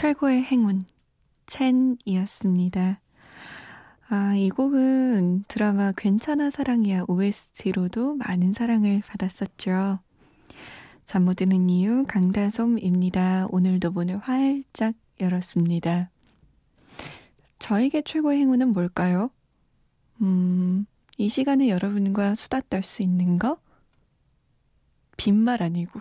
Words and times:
최고의 0.00 0.44
행운, 0.44 0.86
첸이었습니다. 1.44 3.02
아, 4.08 4.34
이 4.34 4.48
곡은 4.48 5.44
드라마 5.46 5.92
괜찮아 5.92 6.48
사랑이야 6.48 7.04
OST로도 7.06 8.14
많은 8.14 8.54
사랑을 8.54 9.02
받았었죠. 9.06 9.98
잠 11.04 11.24
못 11.26 11.34
드는 11.34 11.68
이유 11.68 12.06
강다솜입니다. 12.08 13.48
오늘도 13.50 13.90
문을 13.90 14.16
활짝 14.16 14.94
열었습니다. 15.20 16.08
저에게 17.58 18.00
최고의 18.00 18.38
행운은 18.38 18.72
뭘까요? 18.72 19.30
음, 20.22 20.86
이 21.18 21.28
시간에 21.28 21.68
여러분과 21.68 22.34
수다 22.36 22.62
떨 22.70 22.82
수 22.82 23.02
있는 23.02 23.38
거? 23.38 23.58
빈말 25.18 25.62
아니고, 25.62 26.00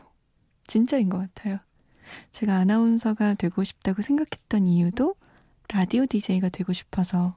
진짜인 0.67 1.09
것 1.09 1.17
같아요. 1.17 1.59
제가 2.31 2.55
아나운서가 2.55 3.35
되고 3.35 3.63
싶다고 3.63 4.01
생각했던 4.01 4.67
이유도 4.67 5.15
라디오 5.69 6.05
DJ가 6.05 6.49
되고 6.49 6.73
싶어서 6.73 7.35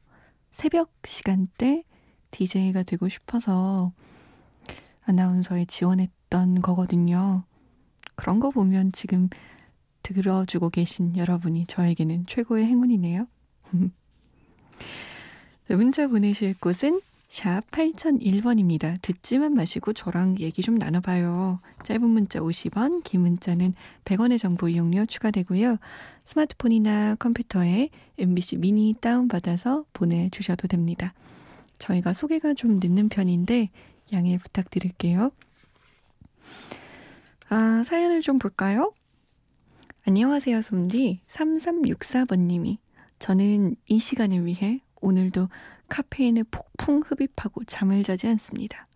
새벽 0.51 0.93
시간대 1.05 1.85
DJ가 2.31 2.83
되고 2.83 3.09
싶어서 3.09 3.93
아나운서에 5.05 5.67
지원했던 5.67 6.63
거거든요. 6.63 7.45
그런 8.15 8.41
거 8.41 8.51
보면 8.51 8.93
지금 8.93 9.29
들어주고 10.03 10.71
계신 10.71 11.17
여러분이 11.17 11.67
저에게는 11.67 12.27
최고의 12.27 12.67
행운이네요. 12.67 13.27
문자 15.69 16.07
보내실 16.07 16.59
곳은 16.59 17.01
샵 17.33 17.63
8001번입니다. 17.71 19.01
듣지만 19.01 19.55
마시고 19.55 19.95
저랑 19.95 20.39
얘기 20.39 20.61
좀 20.61 20.75
나눠봐요. 20.75 21.61
짧은 21.83 22.07
문자 22.07 22.41
50원, 22.41 23.03
긴 23.05 23.23
문자는 23.23 23.73
100원의 24.05 24.37
정보 24.37 24.69
이용료 24.69 25.07
추가되고요. 25.07 25.79
스마트폰이나 26.27 27.15
컴퓨터에 27.15 27.89
MBC 28.19 28.59
미니 28.59 28.95
다운받아서 29.01 29.87
보내주셔도 29.95 30.69
됩니다. 30.69 31.15
저희가 31.79 32.13
소개가 32.13 32.53
좀 32.53 32.79
늦는 32.83 33.09
편인데 33.09 33.71
양해 34.13 34.37
부탁드릴게요. 34.37 35.31
아, 37.49 37.83
사연을 37.83 38.21
좀 38.21 38.39
볼까요? 38.39 38.93
안녕하세요, 40.07 40.61
솜디. 40.61 41.23
3364번님이. 41.29 42.77
저는 43.19 43.77
이 43.87 43.99
시간을 43.99 44.45
위해 44.45 44.83
오늘도 45.01 45.49
카페인을 45.89 46.45
폭풍 46.45 47.03
흡입하고 47.05 47.65
잠을 47.65 48.03
자지 48.03 48.27
않습니다. 48.29 48.87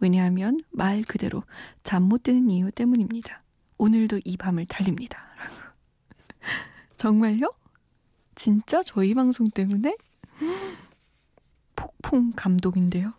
왜냐하면 0.00 0.60
말 0.70 1.02
그대로 1.02 1.42
잠 1.84 2.04
못 2.04 2.24
드는 2.24 2.50
이유 2.50 2.70
때문입니다. 2.72 3.42
오늘도 3.78 4.20
이 4.24 4.36
밤을 4.36 4.66
달립니다. 4.66 5.18
정말요? 6.96 7.52
진짜 8.34 8.82
저희 8.82 9.14
방송 9.14 9.48
때문에? 9.48 9.96
폭풍 11.76 12.32
감동인데요. 12.34 13.12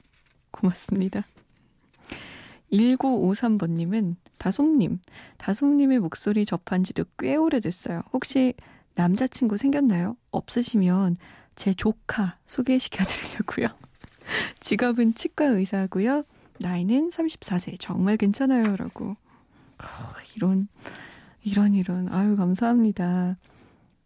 고맙습니다. 0.51 1.23
1953번님은 2.71 4.15
다솜님, 4.37 4.99
다솜님의 5.37 5.99
목소리 5.99 6.45
접한 6.45 6.83
지도 6.83 7.05
꽤 7.17 7.35
오래됐어요. 7.35 8.01
혹시 8.11 8.55
남자친구 8.95 9.57
생겼나요? 9.57 10.17
없으시면 10.31 11.15
제 11.55 11.73
조카 11.73 12.37
소개시켜 12.45 13.03
드리려고요. 13.03 13.67
직업은 14.59 15.13
치과 15.15 15.45
의사고요. 15.45 16.23
나이는 16.59 17.09
34세. 17.09 17.77
정말 17.79 18.17
괜찮아요. 18.17 18.75
라고. 18.75 19.11
어, 19.11 19.85
이런, 20.35 20.67
이런, 21.43 21.73
이런. 21.73 22.13
아유, 22.13 22.35
감사합니다. 22.35 23.37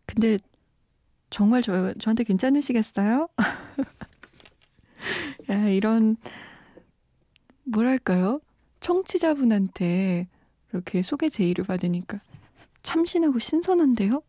근데 0.06 0.38
정말 1.30 1.62
저, 1.62 1.94
저한테 2.00 2.24
괜찮으시겠어요? 2.24 3.28
야, 5.50 5.68
이런, 5.68 6.16
뭐랄까요? 7.64 8.40
청취자분한테 8.80 10.28
이렇게 10.72 11.04
소개 11.04 11.30
제의를 11.30 11.66
받으니까 11.66 12.20
참신하고 12.84 13.40
신선한데요? 13.40 14.22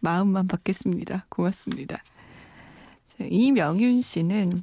마음만 0.00 0.48
받겠습니다. 0.48 1.26
고맙습니다. 1.28 2.02
이명윤 3.20 4.00
씨는 4.00 4.62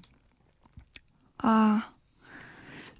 아 1.37 1.91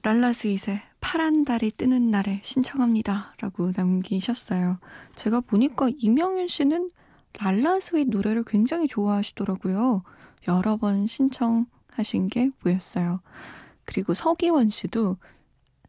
랄라 0.04 0.34
스윗의 0.34 0.80
파란 1.02 1.46
달이 1.46 1.72
뜨는 1.72 2.12
날에 2.12 2.40
신청합니다. 2.44 3.34
라고 3.40 3.72
남기셨어요. 3.76 4.80
제가 5.16 5.42
보니까 5.42 5.90
이명윤 5.98 6.48
씨는 6.48 6.92
랄라 7.34 7.80
스윗 7.80 8.10
노래를 8.10 8.44
굉장히 8.46 8.88
좋아하시더라고요. 8.88 10.04
여러 10.48 10.78
번 10.78 11.08
신청하신 11.08 12.30
게 12.30 12.50
보였어요. 12.60 13.22
그리고 13.86 14.14
서기원 14.14 14.70
씨도 14.70 15.18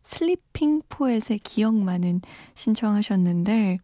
슬리핑 0.03 0.83
포엣의 0.89 1.41
기억만은 1.41 2.23
신청하셨는데 2.55 3.79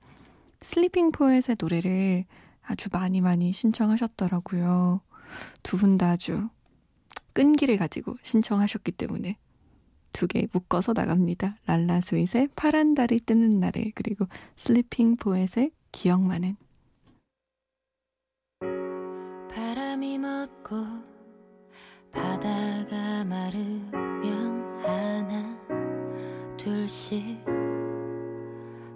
슬리핑 0.62 1.12
포엣의 1.12 1.56
노래를 1.60 2.24
아주 2.66 2.88
많이 2.92 3.20
많이 3.20 3.52
신청하셨더라고요. 3.52 5.00
두 5.62 5.76
분 5.78 5.98
다 5.98 6.10
아주 6.10 6.48
끈기를 7.32 7.76
가지고 7.76 8.16
신청하셨기 8.22 8.92
때문에 8.92 9.36
두 10.12 10.26
개 10.28 10.46
묶어서 10.52 10.92
나갑니다. 10.92 11.56
랄라 11.66 12.00
스윗의 12.00 12.48
파란 12.56 12.94
달이 12.94 13.20
뜨는 13.20 13.58
날에 13.60 13.90
그리고 13.94 14.26
슬리핑 14.56 15.16
포엣의 15.16 15.72
기억만은 15.92 16.56
바람이 19.50 20.18
멎고 20.18 20.76
바다가 22.12 23.24
마르면 23.24 24.84
하나 24.84 25.58
둘씩 26.56 27.44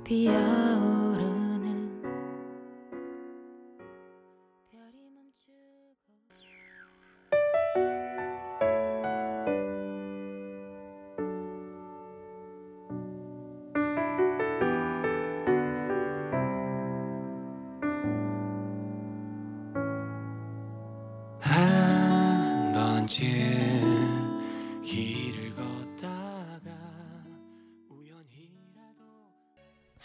피어오 0.05 1.08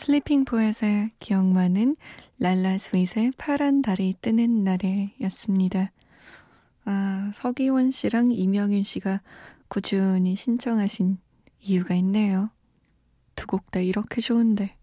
슬리핑 0.04 0.44
포엣의 0.44 1.12
기억만은 1.20 1.96
랄라 2.38 2.78
스윗의 2.78 3.32
파란 3.38 3.82
달이 3.82 4.16
뜨는 4.20 4.66
날에 4.66 5.14
였습니다. 5.22 5.94
아, 6.84 7.32
서기원 7.34 7.92
씨랑 7.92 8.34
이명윤 8.34 8.84
씨가 8.84 9.22
꾸준히 9.70 10.36
신청하신 10.36 11.20
이유가 11.62 11.96
있네요. 11.96 12.50
두 13.38 13.48
곡 13.48 13.72
다 13.72 13.80
이렇게 13.80 14.20
좋은데. 14.20 14.76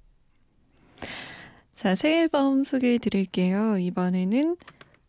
자, 1.75 1.95
새 1.95 2.21
앨범 2.21 2.65
소개해 2.65 2.97
드릴게요. 2.97 3.77
이번에는 3.77 4.57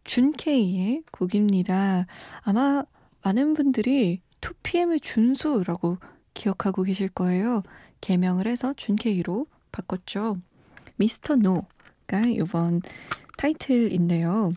준케이의 0.04 1.04
곡입니다. 1.14 2.06
아마 2.42 2.84
많은 3.24 3.54
분들이 3.54 4.20
2PM의 4.42 5.02
준수라고 5.02 6.00
기억하고 6.34 6.84
계실 6.84 7.08
거예요. 7.08 7.64
개명을 8.02 8.46
해서 8.46 8.74
준케이로 8.76 9.48
바꿨죠. 9.72 10.36
미스터 10.96 11.36
노가 11.36 12.22
이번 12.28 12.82
타이틀인데요. 13.38 14.54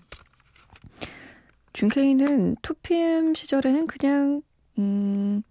준케이는 1.72 2.56
2PM 2.56 3.34
시절에는 3.34 3.87
그냥 3.87 4.43
음 4.78 5.43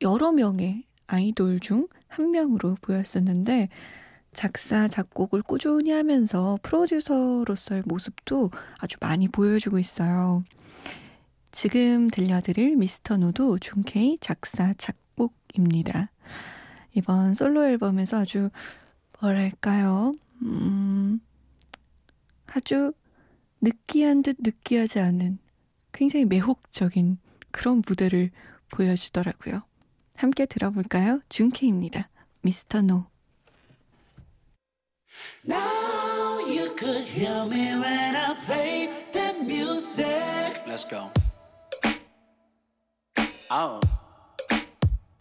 여러 0.00 0.32
명의 0.32 0.84
아이돌 1.06 1.60
중 1.60 1.86
한 2.08 2.30
명으로 2.30 2.76
보였었는데 2.80 3.68
작사, 4.32 4.88
작곡을 4.88 5.42
꾸준히 5.42 5.90
하면서 5.90 6.58
프로듀서로서의 6.62 7.82
모습도 7.86 8.50
아주 8.78 8.96
많이 9.00 9.28
보여주고 9.28 9.78
있어요. 9.78 10.44
지금 11.50 12.08
들려드릴 12.08 12.76
Mr. 12.76 13.16
No도 13.16 13.58
준케이 13.58 14.18
작사, 14.20 14.72
작곡입니다. 14.74 16.10
이번 16.98 17.34
솔로 17.34 17.64
앨범에서 17.64 18.18
아주 18.18 18.50
뭐랄까요, 19.20 20.14
음, 20.42 21.20
아주 22.46 22.92
느끼한 23.60 24.22
듯 24.22 24.36
느끼하지 24.40 24.98
않은 24.98 25.38
굉장히 25.92 26.24
매혹적인 26.24 27.18
그런 27.52 27.82
무대를 27.86 28.30
보여주더라고요. 28.70 29.62
함께 30.16 30.44
들어볼까요? 30.44 31.20
준케입니다. 31.28 32.08
Mr. 32.42 32.82
No. 32.82 33.06
Now 35.46 36.40
you 36.48 36.74
could 36.76 37.04
hear 37.04 37.46
me 37.46 37.74
when 37.78 38.16
I 38.16 38.34
play 38.44 38.88
the 39.12 39.34
music. 39.44 40.66
Let's 40.66 40.84
go. 40.84 41.10
Oh, 43.50 43.80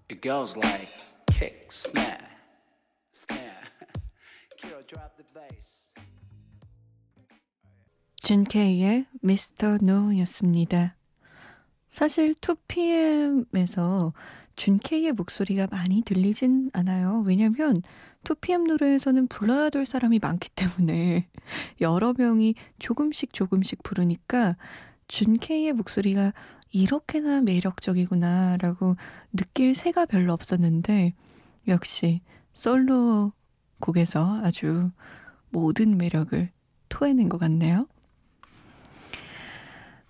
it 0.09 0.21
goes 0.21 0.57
like 0.57 1.06
kick, 1.37 1.67
snare, 1.69 2.17
snare. 3.13 3.61
Kiro, 4.57 4.81
drop 4.87 5.15
the 5.17 5.25
bass. 5.33 5.93
준케이의 8.23 9.05
미스터 9.21 9.77
노였습니다. 9.77 10.95
사실 11.87 12.33
2PM에서 12.33 14.13
준케이의 14.55 15.13
목소리가 15.13 15.67
많이 15.69 16.01
들리진 16.01 16.71
않아요. 16.73 17.23
왜냐면 17.25 17.83
2PM 18.23 18.67
노래에서는 18.67 19.27
불러야 19.27 19.69
될 19.69 19.85
사람이 19.85 20.17
많기 20.19 20.49
때문에 20.49 21.27
여러 21.81 22.13
명이 22.17 22.55
조금씩 22.79 23.31
조금씩 23.31 23.83
부르니까 23.83 24.57
준케이의 25.07 25.73
목소리가 25.73 26.33
이렇게나 26.71 27.41
매력적이구나라고 27.41 28.97
느낄 29.31 29.75
새가 29.75 30.07
별로 30.07 30.33
없었는데 30.33 31.13
역시 31.67 32.21
솔로 32.53 33.33
곡에서 33.79 34.41
아주 34.43 34.91
모든 35.49 35.97
매력을 35.97 36.49
토해낸 36.89 37.29
것 37.29 37.37
같네요. 37.37 37.87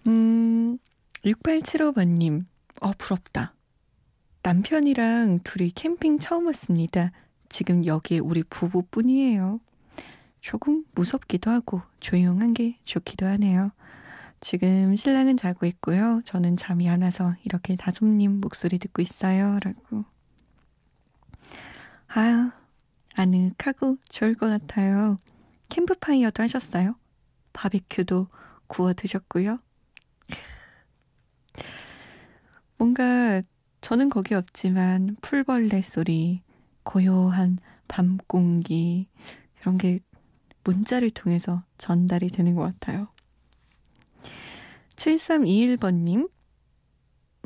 음, 0.08 0.78
6875번님, 1.26 2.46
어, 2.82 2.92
부럽다. 2.98 3.54
남편이랑 4.44 5.40
둘이 5.44 5.72
캠핑 5.72 6.20
처음 6.20 6.46
왔습니다. 6.46 7.12
지금 7.50 7.86
여기에 7.86 8.20
우리 8.20 8.44
부부뿐이에요. 8.44 9.60
조금 10.40 10.86
무섭기도 10.96 11.52
하고 11.52 11.82
조용한 12.00 12.54
게 12.54 12.78
좋기도 12.86 13.26
하네요. 13.26 13.72
지금 14.40 14.96
신랑은 14.96 15.36
자고 15.36 15.66
있고요. 15.66 16.22
저는 16.24 16.56
잠이 16.56 16.88
안 16.88 17.02
와서 17.02 17.36
이렇게 17.44 17.76
다솜님 17.76 18.40
목소리 18.40 18.78
듣고 18.80 19.02
있어요. 19.02 19.60
라고. 19.62 20.06
아유, 22.08 22.50
아늑하고 23.16 23.98
좋을 24.10 24.36
것 24.36 24.48
같아요. 24.48 25.20
캠프파이어도 25.70 26.44
하셨어요? 26.44 26.96
바비큐도 27.54 28.28
구워 28.68 28.94
드셨고요. 28.94 29.60
뭔가 32.78 33.42
저는 33.82 34.10
거기 34.10 34.36
없지만 34.36 35.18
풀벌레 35.22 35.82
소리, 35.82 36.42
고요한 36.84 37.58
밤 37.88 38.18
공기 38.28 39.08
이런 39.62 39.78
게 39.78 40.00
문자를 40.64 41.10
통해서 41.10 41.64
전달이 41.78 42.30
되는 42.30 42.56
것 42.56 42.62
같아요. 42.62 43.08
7321번님, 44.96 46.30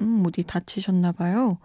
음, 0.02 0.24
어디 0.25 0.44
다치셨나 0.44 1.12
봐요. 1.12 1.57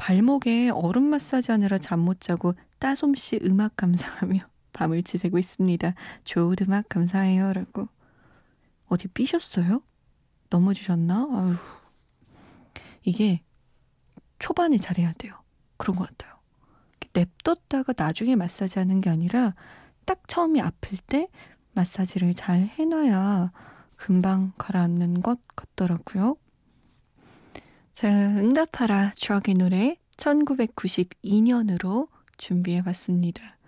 발목에 0.00 0.70
얼음 0.70 1.04
마사지 1.04 1.52
하느라 1.52 1.76
잠 1.76 2.00
못 2.00 2.20
자고 2.20 2.54
따솜씨 2.78 3.40
음악 3.44 3.76
감상하며 3.76 4.40
밤을 4.72 5.02
지새고 5.02 5.38
있습니다. 5.38 5.94
좋은 6.24 6.56
음악 6.62 6.88
감사해요. 6.88 7.52
라고. 7.52 7.86
어디 8.86 9.08
삐셨어요? 9.08 9.82
넘어지셨나? 10.48 11.28
아유. 11.30 11.54
이게 13.02 13.42
초반에 14.38 14.78
잘해야 14.78 15.12
돼요. 15.18 15.34
그런 15.76 15.96
것 15.96 16.08
같아요. 16.08 16.38
냅뒀다가 17.12 17.92
나중에 17.96 18.36
마사지 18.36 18.78
하는 18.78 19.00
게 19.02 19.10
아니라 19.10 19.54
딱 20.06 20.26
처음에 20.28 20.60
아플 20.60 20.96
때 20.96 21.28
마사지를 21.72 22.34
잘 22.34 22.60
해놔야 22.60 23.52
금방 23.96 24.52
가라앉는 24.56 25.20
것 25.20 25.40
같더라고요. 25.54 26.36
자, 28.00 28.08
응답하라 28.08 29.12
추억의 29.14 29.56
노래 29.58 29.98
1992년으로 30.16 32.08
준비해 32.38 32.82
봤습니다. 32.82 33.58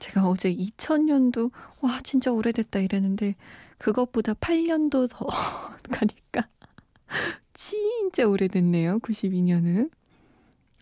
제가 0.00 0.26
어제 0.26 0.52
2000년도, 0.52 1.52
와, 1.80 2.00
진짜 2.02 2.32
오래됐다 2.32 2.80
이랬는데, 2.80 3.36
그것보다 3.78 4.34
8년도 4.34 5.08
더 5.08 5.28
가니까, 5.92 6.48
진짜 7.54 8.26
오래됐네요. 8.26 8.98
92년은. 8.98 9.92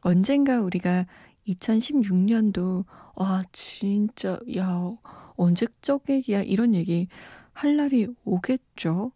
언젠가 0.00 0.62
우리가 0.62 1.04
2016년도, 1.48 2.86
와, 3.16 3.42
진짜, 3.52 4.40
야, 4.56 4.96
언제적 5.36 6.08
얘기야? 6.08 6.40
이런 6.40 6.74
얘기 6.74 7.08
할 7.52 7.76
날이 7.76 8.08
오겠죠? 8.24 9.12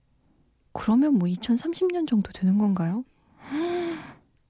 그러면 0.75 1.15
뭐 1.15 1.27
2030년 1.29 2.07
정도 2.07 2.31
되는 2.33 2.59
건가요? 2.59 3.07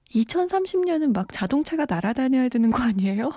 2030년은 0.09 1.13
막 1.13 1.27
자동차가 1.31 1.85
날아다녀야 1.87 2.49
되는 2.49 2.69
거 2.69 2.83
아니에요? 2.83 3.31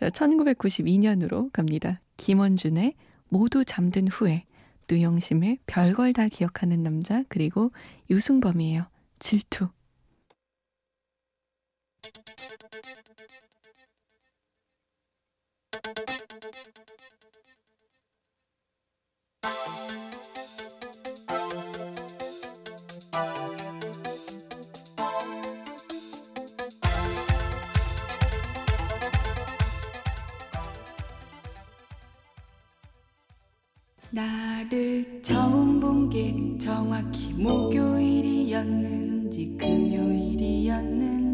1992년으로 0.00 1.50
갑니다. 1.52 2.00
김원준의 2.16 2.94
모두 3.28 3.64
잠든 3.64 4.08
후에, 4.08 4.44
누영심의 4.90 5.58
별걸 5.66 6.12
다 6.12 6.28
기억하는 6.28 6.82
남자, 6.82 7.24
그리고 7.28 7.70
유승범이에요. 8.10 8.86
질투. 9.18 9.68
나를 34.14 35.20
처음 35.22 35.80
본 35.80 36.08
게 36.08 36.32
정확히 36.58 37.32
목요일이었는지 37.32 39.56
금요일이었는지 39.58 41.33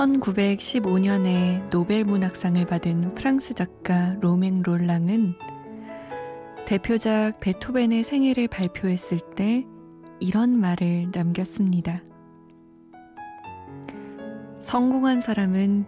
1915년에 0.00 1.68
노벨 1.68 2.04
문학상을 2.04 2.64
받은 2.64 3.14
프랑스 3.14 3.52
작가 3.52 4.16
로맹 4.20 4.62
롤랑은 4.62 5.34
대표작 6.66 7.40
베토벤의 7.40 8.02
생애를 8.04 8.48
발표했을 8.48 9.20
때 9.36 9.66
이런 10.18 10.58
말을 10.58 11.10
남겼습니다. 11.12 12.02
성공한 14.58 15.20
사람은 15.20 15.84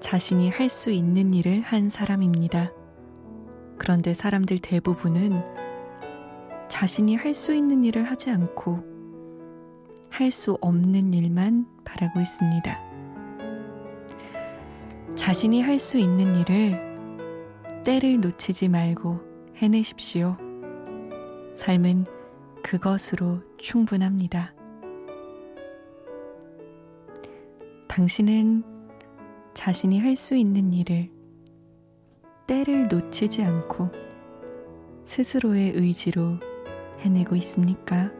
자신이 0.00 0.50
할 0.50 0.68
수 0.68 0.90
있는 0.90 1.32
일을 1.32 1.62
한 1.62 1.88
사람입니다. 1.88 2.72
그런데 3.78 4.12
사람들 4.12 4.58
대부분은 4.58 5.42
자신이 6.68 7.16
할 7.16 7.32
수 7.34 7.54
있는 7.54 7.82
일을 7.84 8.04
하지 8.04 8.28
않고 8.30 8.84
할 10.10 10.30
수 10.30 10.58
없는 10.60 11.14
일만 11.14 11.66
바라고 11.86 12.20
있습니다. 12.20 12.87
자신이 15.18 15.62
할 15.62 15.80
수 15.80 15.98
있는 15.98 16.36
일을 16.36 17.82
때를 17.84 18.20
놓치지 18.20 18.68
말고 18.68 19.18
해내십시오. 19.56 20.36
삶은 21.52 22.06
그것으로 22.62 23.40
충분합니다. 23.58 24.54
당신은 27.88 28.62
자신이 29.54 29.98
할 29.98 30.14
수 30.14 30.36
있는 30.36 30.72
일을 30.72 31.10
때를 32.46 32.86
놓치지 32.86 33.42
않고 33.42 33.90
스스로의 35.02 35.72
의지로 35.74 36.38
해내고 37.00 37.34
있습니까? 37.36 38.12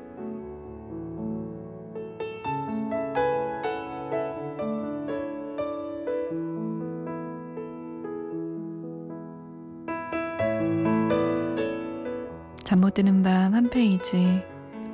잠 12.68 12.80
못 12.80 12.92
드는 12.92 13.22
밤 13.22 13.54
한 13.54 13.70
페이지. 13.70 14.42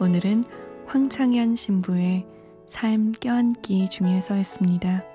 오늘은 0.01 0.45
황창현 0.87 1.57
신부의 1.57 2.25
삶 2.69 3.11
껴안기 3.11 3.89
중에서였습니다. 3.89 5.14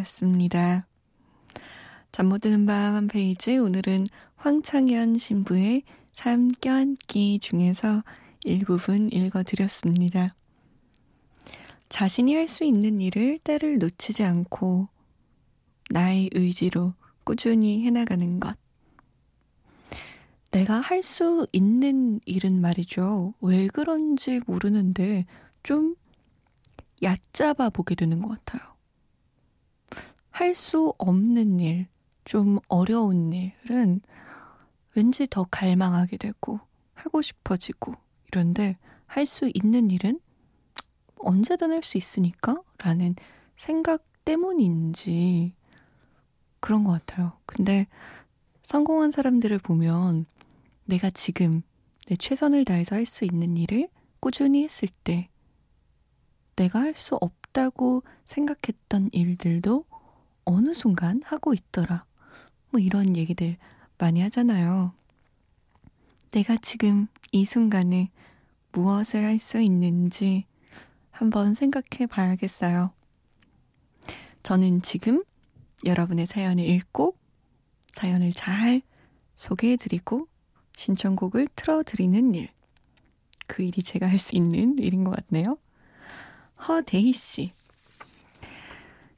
Alright 0.00 0.40
이었습니다. 0.50 0.86
잠 2.12 2.26
못 2.28 2.40
드는 2.40 2.66
밤 2.66 2.94
한 2.94 3.06
페이지 3.06 3.56
오늘은 3.58 4.06
황창현 4.36 5.18
신부의 5.18 5.82
삶 6.12 6.48
껴안기 6.48 7.38
중에서 7.40 8.02
일부분 8.44 9.10
읽어드렸습니다. 9.12 10.34
자신이 11.88 12.34
할 12.34 12.48
수 12.48 12.64
있는 12.64 13.00
일을 13.00 13.38
때를 13.38 13.78
놓치지 13.78 14.24
않고 14.24 14.88
나의 15.90 16.30
의지로 16.32 16.94
꾸준히 17.24 17.82
해나가는 17.84 18.40
것. 18.40 18.56
내가 20.50 20.80
할 20.80 21.02
수 21.02 21.46
있는 21.52 22.20
일은 22.24 22.60
말이죠. 22.60 23.34
왜 23.40 23.68
그런지 23.68 24.40
모르는데 24.46 25.26
좀 25.62 25.94
얕잡아 27.02 27.70
보게 27.70 27.94
되는 27.94 28.20
것 28.20 28.44
같아요. 28.44 28.70
할 30.40 30.54
수 30.54 30.94
없는 30.96 31.60
일, 31.60 31.86
좀 32.24 32.60
어려운 32.68 33.30
일은 33.30 34.00
왠지 34.94 35.26
더 35.26 35.44
갈망하게 35.44 36.16
되고 36.16 36.58
하고 36.94 37.20
싶어지고 37.20 37.92
이런데 38.32 38.78
할 39.06 39.26
수 39.26 39.50
있는 39.52 39.90
일은 39.90 40.18
언제든 41.18 41.72
할 41.72 41.82
수 41.82 41.98
있으니까 41.98 42.56
라는 42.78 43.16
생각 43.54 44.02
때문인지 44.24 45.52
그런 46.58 46.84
것 46.84 46.92
같아요. 46.92 47.32
근데 47.44 47.86
성공한 48.62 49.10
사람들을 49.10 49.58
보면 49.58 50.24
내가 50.86 51.10
지금 51.10 51.60
내 52.06 52.16
최선을 52.16 52.64
다해서 52.64 52.96
할 52.96 53.04
수 53.04 53.26
있는 53.26 53.58
일을 53.58 53.90
꾸준히 54.20 54.64
했을 54.64 54.88
때 55.04 55.28
내가 56.56 56.80
할 56.80 56.96
수 56.96 57.16
없다고 57.16 58.04
생각했던 58.24 59.10
일들도 59.12 59.84
어느 60.50 60.72
순간 60.74 61.22
하고 61.24 61.54
있더라. 61.54 62.04
뭐 62.70 62.80
이런 62.80 63.16
얘기들 63.16 63.56
많이 63.98 64.20
하잖아요. 64.22 64.92
내가 66.30 66.56
지금 66.56 67.06
이 67.32 67.44
순간에 67.44 68.10
무엇을 68.72 69.24
할 69.24 69.38
수 69.38 69.60
있는지 69.60 70.44
한번 71.10 71.54
생각해 71.54 72.06
봐야겠어요. 72.08 72.92
저는 74.42 74.82
지금 74.82 75.22
여러분의 75.84 76.26
사연을 76.26 76.64
읽고 76.64 77.16
사연을 77.92 78.32
잘 78.32 78.82
소개해 79.36 79.76
드리고 79.76 80.28
신청곡을 80.76 81.48
틀어 81.54 81.82
드리는 81.82 82.34
일. 82.34 82.48
그 83.46 83.62
일이 83.62 83.82
제가 83.82 84.08
할 84.08 84.18
수 84.18 84.36
있는 84.36 84.78
일인 84.78 85.04
것 85.04 85.16
같네요. 85.16 85.58
허대희 86.66 87.12
씨. 87.12 87.52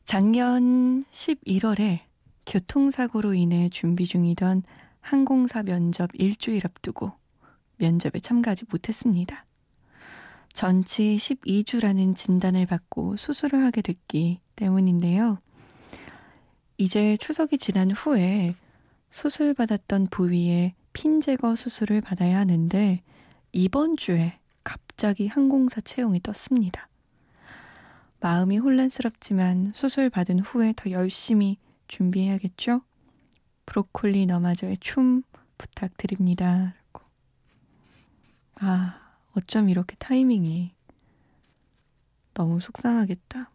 작년 0.05 1.05
11월에 1.05 2.01
교통사고로 2.47 3.35
인해 3.35 3.69
준비 3.69 4.05
중이던 4.05 4.65
항공사 5.01 5.63
면접 5.63 6.11
일주일 6.15 6.67
앞두고 6.67 7.13
면접에 7.77 8.21
참가하지 8.21 8.67
못했습니다. 8.71 9.47
전치 10.53 11.17
12주라는 11.19 12.15
진단을 12.15 12.67
받고 12.67 13.17
수술을 13.17 13.65
하게 13.65 13.81
됐기 13.81 14.41
때문인데요. 14.57 15.39
이제 16.77 17.17
추석이 17.17 17.59
지난 17.59 17.91
후에 17.91 18.55
수술받았던 19.11 20.09
부위에 20.09 20.75
핀 20.93 21.21
제거 21.21 21.55
수술을 21.55 22.01
받아야 22.01 22.39
하는데 22.39 23.01
이번 23.53 23.97
주에 23.97 24.39
갑자기 24.65 25.27
항공사 25.27 25.81
채용이 25.81 26.21
떴습니다. 26.21 26.89
마음이 28.23 28.59
혼란스럽지만 28.59 29.73
수술 29.75 30.09
받은 30.09 30.39
후에 30.39 30.75
더 30.77 30.93
열심히 30.93 31.59
준비해야겠죠? 31.89 32.83
브로콜리 33.67 34.27
너마저의 34.27 34.77
춤 34.79 35.25
부탁드립니다. 35.59 36.77
아, 38.61 39.01
어쩜 39.33 39.69
이렇게 39.69 39.97
타이밍이 39.99 40.73
너무 42.33 42.61
속상하겠다. 42.61 43.51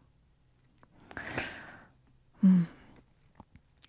음. 2.43 2.67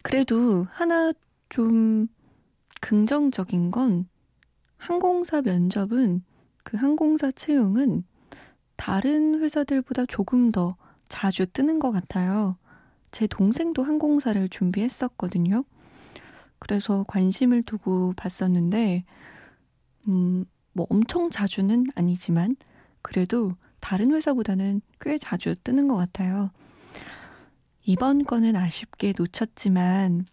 그래도 0.02 0.62
하나 0.70 1.12
좀 1.49 2.06
긍정적인 2.80 3.73
건 3.73 4.08
항공사 4.76 5.42
면접은 5.42 6.23
그 6.62 6.76
항공사 6.76 7.32
채용은 7.32 8.04
다른 8.78 9.42
회사들보다 9.42 10.06
조금 10.06 10.50
더 10.50 10.76
자주 11.08 11.47
뜨는 11.47 11.80
것 11.80 11.90
같아요. 11.90 12.56
제 13.11 13.26
동생도 13.26 13.82
항공사를 13.82 14.49
준비했었거든요. 14.49 15.64
그래서 16.58 17.04
관심을 17.08 17.64
두고 17.64 18.14
봤었는데, 18.16 19.04
음, 20.08 20.44
뭐 20.73 20.87
엄청 20.88 21.28
자주는 21.28 21.87
아니지만 21.97 22.56
그래도 23.02 23.52
다른 23.80 24.12
회사보다는 24.12 24.80
꽤 25.00 25.18
자주 25.18 25.56
뜨는 25.56 25.88
것 25.88 25.97
같아요. 25.97 26.50
이번 27.85 28.25
건은 28.25 28.54
아쉽게 28.54 29.12
놓쳤지만 29.18 30.25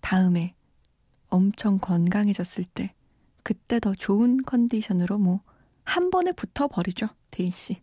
다음에 0.00 0.54
엄청 1.28 1.78
건강해졌을 1.78 2.64
때 2.64 2.94
그때 3.42 3.80
더 3.80 3.92
좋은 3.92 4.42
컨디션으로 4.44 5.18
뭐 5.18 5.40
한 5.86 6.10
번에 6.10 6.32
붙어버리죠. 6.32 7.08
데이 7.36 7.50
씨. 7.50 7.82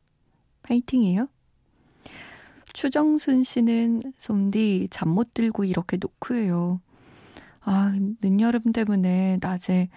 파이팅이에요. 0.63 1.27
추정순 2.73 3.43
씨는 3.43 4.13
솜디 4.17 4.87
잠 4.89 5.09
못 5.09 5.31
들고 5.35 5.63
이렇게 5.63 5.97
노크해요. 5.97 6.81
아, 7.61 7.93
늦여름 8.21 8.71
때문에 8.73 9.37
낮에 9.41 9.89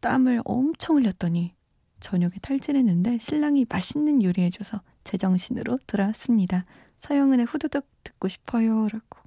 땀을 0.00 0.42
엄청 0.44 0.96
흘렸더니 0.96 1.54
저녁에 1.98 2.34
탈진했는데 2.40 3.18
신랑이 3.18 3.66
맛있는 3.68 4.22
요리해줘서 4.22 4.80
제정신으로 5.02 5.80
돌아왔습니다. 5.88 6.64
서영은의 6.98 7.46
후두둑 7.46 7.86
듣고 8.04 8.28
싶어요. 8.28 8.86
라고. 8.88 9.18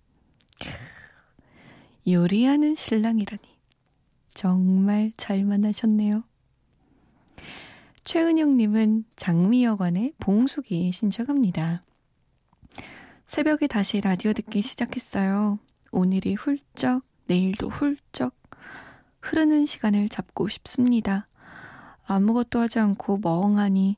요리하는 2.08 2.74
신랑이라니. 2.76 3.42
정말 4.30 5.12
잘 5.18 5.44
만나셨네요. 5.44 6.24
최은영님은 8.04 9.06
장미여관의 9.16 10.14
봉숙이 10.20 10.92
신청합니다. 10.92 11.84
새벽에 13.26 13.68
다시 13.68 14.02
라디오 14.02 14.34
듣기 14.34 14.62
시작했어요. 14.62 15.58
오늘이 15.92 16.34
훌쩍, 16.36 17.04
내일도 17.28 17.70
훌쩍 17.70 18.36
흐르는 19.22 19.66
시간을 19.66 20.10
잡고 20.10 20.50
싶습니다. 20.50 21.28
아무것도 22.06 22.60
하지 22.60 22.80
않고 22.80 23.20
멍하니 23.20 23.96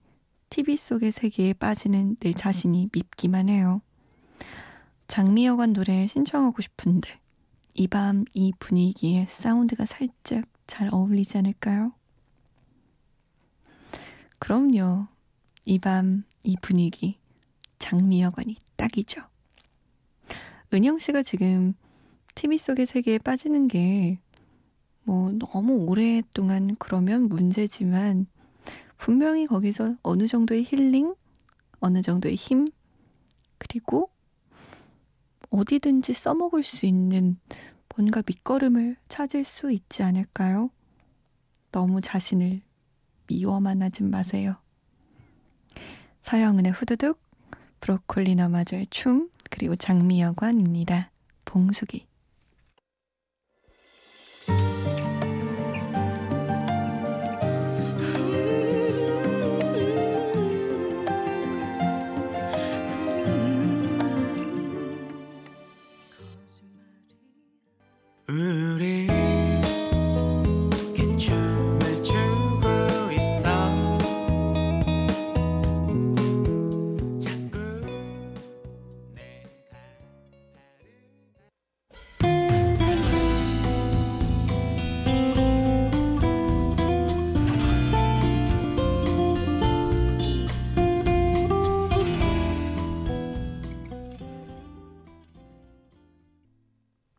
TV 0.49 0.77
속의 0.77 1.11
세계에 1.11 1.53
빠지는 1.53 2.17
내 2.19 2.31
자신이 2.31 2.89
밉기만 2.93 3.49
해요. 3.49 3.81
장미여관 5.07 5.73
노래 5.73 6.05
신청하고 6.05 6.61
싶은데 6.61 7.09
이 7.73 7.87
밤 7.87 8.25
이 8.35 8.53
분위기에 8.59 9.25
사운드가 9.27 9.85
살짝 9.85 10.45
잘 10.67 10.89
어울리지 10.93 11.39
않을까요? 11.39 11.91
그럼요. 14.39 15.07
이 15.65 15.79
밤 15.79 16.23
이 16.43 16.55
분위기 16.61 17.17
장미여관이 17.79 18.55
딱이죠. 18.75 19.21
은영 20.73 20.99
씨가 20.99 21.21
지금 21.23 21.73
TV 22.35 22.57
속의 22.57 22.85
세계에 22.85 23.17
빠지는 23.19 23.67
게 23.67 24.19
뭐 25.05 25.31
너무 25.33 25.85
오랫동안 25.87 26.75
그러면 26.79 27.29
문제지만 27.29 28.25
분명히 28.97 29.45
거기서 29.45 29.95
어느 30.01 30.25
정도의 30.25 30.63
힐링, 30.63 31.13
어느 31.79 32.01
정도의 32.01 32.35
힘, 32.35 32.71
그리고 33.59 34.09
어디든지 35.51 36.13
써먹을 36.13 36.63
수 36.63 36.85
있는 36.87 37.37
뭔가 37.95 38.23
밑거름을 38.25 38.97
찾을 39.07 39.43
수 39.45 39.71
있지 39.71 40.01
않을까요? 40.03 40.71
너무 41.71 42.01
자신을 42.01 42.61
미워만 43.27 43.81
하진 43.81 44.09
마세요. 44.09 44.55
서영은의 46.21 46.71
후두둑, 46.71 47.19
브로콜리 47.79 48.35
너마저의 48.35 48.87
춤, 48.89 49.29
그리고 49.49 49.75
장미여관입니다. 49.75 51.11
봉숙이. 51.45 52.05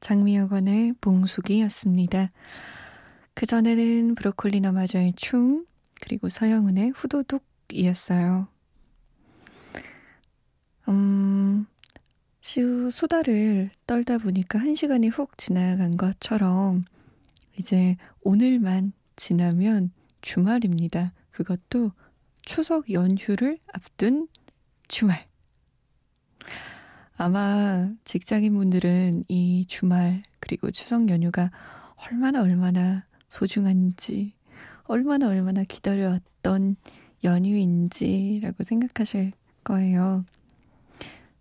장미여관의 0.06 0.92
봉숙이었습니다. 1.00 2.30
그전에는 3.34 4.14
브로콜리 4.14 4.60
너마저의 4.60 5.14
춤, 5.16 5.66
그리고 6.00 6.28
서영은의 6.28 6.92
후도둑이었어요. 6.94 8.46
음, 10.88 11.66
수, 12.40 12.88
수다를 12.92 13.70
떨다 13.88 14.18
보니까 14.18 14.60
한 14.60 14.76
시간이 14.76 15.08
훅 15.08 15.36
지나간 15.36 15.96
것처럼 15.96 16.84
이제 17.58 17.96
오늘만 18.22 18.92
지나면 19.16 19.90
주말입니다. 20.20 21.14
그것도 21.32 21.90
추석 22.42 22.92
연휴를 22.92 23.58
앞둔 23.72 24.28
주말. 24.86 25.26
아마 27.18 27.90
직장인분들은 28.04 29.24
이 29.28 29.64
주말 29.68 30.22
그리고 30.38 30.70
추석 30.70 31.08
연휴가 31.08 31.50
얼마나 31.96 32.42
얼마나 32.42 33.06
소중한지 33.30 34.34
얼마나 34.84 35.28
얼마나 35.28 35.64
기다려왔던 35.64 36.76
연휴인지라고 37.24 38.62
생각하실 38.62 39.32
거예요. 39.64 40.24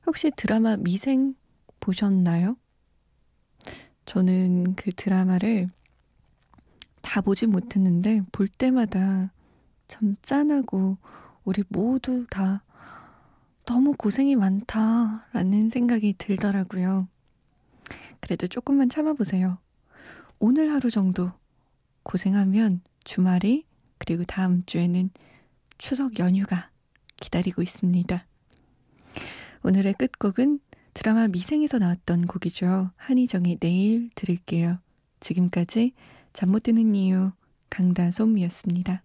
혹시 0.05 0.31
드라마 0.31 0.77
미생 0.77 1.35
보셨나요? 1.81 2.55
저는 4.05 4.75
그 4.75 4.91
드라마를 4.91 5.69
다 7.01 7.19
보진 7.21 7.49
못했는데 7.49 8.21
볼 8.31 8.47
때마다 8.47 9.33
참 9.89 10.15
짠하고 10.21 10.97
우리 11.43 11.63
모두 11.69 12.25
다 12.29 12.63
너무 13.65 13.93
고생이 13.93 14.36
많다라는 14.36 15.69
생각이 15.69 16.15
들더라고요. 16.17 17.08
그래도 18.19 18.47
조금만 18.47 18.89
참아보세요. 18.89 19.58
오늘 20.39 20.71
하루 20.71 20.89
정도 20.91 21.32
고생하면 22.04 22.82
주말이 23.04 23.65
그리고 23.97 24.23
다음 24.23 24.63
주에는 24.65 25.10
추석 25.78 26.19
연휴가 26.19 26.69
기다리고 27.17 27.62
있습니다. 27.62 28.25
오늘의 29.63 29.93
끝곡은 29.93 30.60
드라마 30.93 31.28
미생에서 31.28 31.80
나왔던 31.80 32.28
곡이죠. 32.28 32.91
한희정의 32.97 33.58
내일 33.60 34.10
들을게요. 34.15 34.80
지금까지 35.19 35.93
잠 36.34 36.49
못 36.49 36.63
드는 36.63 36.93
이유 36.95 37.32
강다솜이었습니다. 37.69 39.01